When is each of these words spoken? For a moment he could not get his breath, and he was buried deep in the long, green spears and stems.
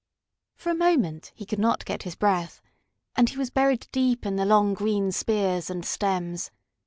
For 0.55 0.71
a 0.71 0.73
moment 0.73 1.31
he 1.35 1.45
could 1.45 1.59
not 1.59 1.85
get 1.85 2.01
his 2.01 2.15
breath, 2.15 2.59
and 3.15 3.29
he 3.29 3.37
was 3.37 3.51
buried 3.51 3.85
deep 3.91 4.25
in 4.25 4.35
the 4.35 4.45
long, 4.45 4.73
green 4.73 5.11
spears 5.11 5.69
and 5.69 5.85
stems. 5.85 6.49